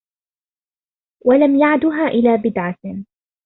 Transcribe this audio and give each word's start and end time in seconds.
وَلَمْ 1.25 1.55
يَعْدُهَا 1.55 2.07
إلَى 2.07 2.37
بِدْعَةٍ 2.37 3.05